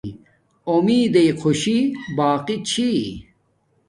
اُمیدݵ 0.69 1.27
خوشی 1.39 1.77
باقی 2.17 2.55
چھی 2.69 2.89